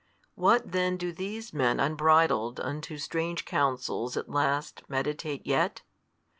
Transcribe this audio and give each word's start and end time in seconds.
What 0.33 0.71
then 0.71 0.97
do 0.97 1.13
these 1.13 1.53
men 1.53 1.79
unbridled 1.79 2.59
unto 2.59 2.97
strange 2.97 3.45
counsels 3.45 4.17
at 4.17 4.29
last 4.29 4.81
meditate 4.89 5.45
yet? 5.45 5.83